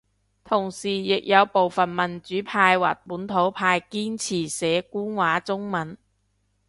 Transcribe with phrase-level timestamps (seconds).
[0.43, 5.95] 同時亦有部份民主派或本土派堅持寫官話中文